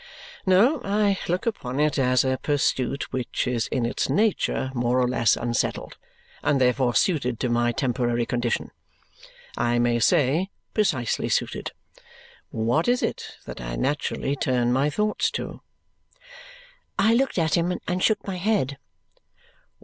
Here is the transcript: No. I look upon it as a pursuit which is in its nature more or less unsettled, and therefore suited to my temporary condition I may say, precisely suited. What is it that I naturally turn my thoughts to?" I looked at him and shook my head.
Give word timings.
No. 0.47 0.81
I 0.83 1.19
look 1.27 1.45
upon 1.45 1.79
it 1.79 1.99
as 1.99 2.23
a 2.25 2.39
pursuit 2.41 3.13
which 3.13 3.45
is 3.45 3.67
in 3.67 3.85
its 3.85 4.09
nature 4.09 4.71
more 4.73 4.99
or 4.99 5.07
less 5.07 5.37
unsettled, 5.37 5.95
and 6.41 6.59
therefore 6.59 6.95
suited 6.95 7.39
to 7.39 7.49
my 7.49 7.71
temporary 7.71 8.25
condition 8.25 8.71
I 9.55 9.77
may 9.77 9.99
say, 9.99 10.49
precisely 10.73 11.29
suited. 11.29 11.71
What 12.49 12.87
is 12.87 13.03
it 13.03 13.37
that 13.45 13.61
I 13.61 13.75
naturally 13.75 14.35
turn 14.35 14.73
my 14.73 14.89
thoughts 14.89 15.29
to?" 15.33 15.61
I 16.97 17.13
looked 17.13 17.37
at 17.37 17.53
him 17.55 17.71
and 17.87 18.01
shook 18.01 18.25
my 18.25 18.37
head. 18.37 18.79